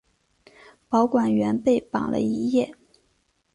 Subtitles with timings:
[0.89, 2.75] 保管员被绑了一夜。